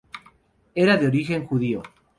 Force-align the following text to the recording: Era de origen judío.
Era 0.73 0.97
de 0.97 1.05
origen 1.05 1.45
judío. 1.45 1.83